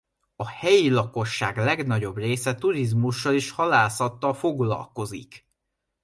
A 0.35 0.47
helyi 0.47 0.89
lakosság 0.89 1.57
legnagyobb 1.57 2.17
része 2.17 2.55
turizmussal 2.55 3.33
és 3.33 3.51
halászattal 3.51 4.33
foglalkozik. 4.33 5.47